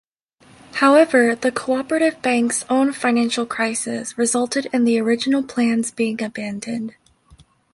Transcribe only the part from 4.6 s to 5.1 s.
in the